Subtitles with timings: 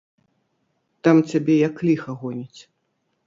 [1.07, 2.61] Там цябе як ліха гоніць!